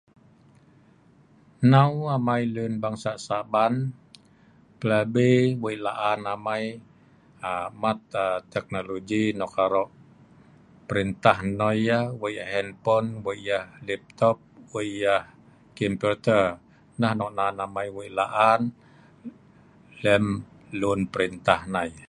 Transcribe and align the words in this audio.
Hnau 1.61 1.93
amai 2.15 2.41
lun 2.55 2.73
bangsa' 2.83 3.17
Saban, 3.27 3.73
plabi' 4.79 5.45
wei 5.63 5.75
laan 5.85 6.21
amai 6.35 6.65
aa 7.47 7.67
mat 7.81 7.99
Teknologi 8.53 9.23
nok 9.39 9.53
arok 9.65 9.89
perintah 10.87 11.37
nnoi 11.47 11.77
yeh 11.89 12.05
wei 12.21 12.33
yah 12.37 12.49
handphone, 12.53 13.07
wei 13.25 13.37
yeh 13.47 13.65
laptop, 13.87 14.37
wei 14.73 14.87
yeh 15.03 15.21
kemputer. 15.77 16.45
Nah 17.01 17.13
nan 17.39 17.57
amai 17.65 17.87
wei 17.97 18.09
la'an 18.17 18.61
lem 20.03 20.25
lun 20.81 20.99
perintah 21.13 21.61
nai. 21.75 21.91